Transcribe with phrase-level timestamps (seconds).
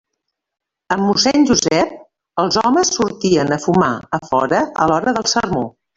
[0.95, 1.93] Amb mossèn Josep,
[2.45, 5.63] els homes sortien a fumar a fora a l'hora del sermó.